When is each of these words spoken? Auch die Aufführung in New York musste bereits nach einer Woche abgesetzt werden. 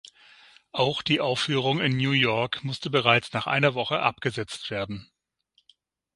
Auch 0.71 1.03
die 1.03 1.19
Aufführung 1.19 1.79
in 1.79 1.95
New 1.95 2.09
York 2.09 2.63
musste 2.63 2.89
bereits 2.89 3.33
nach 3.33 3.45
einer 3.45 3.75
Woche 3.75 3.99
abgesetzt 3.99 4.71
werden. 4.71 5.11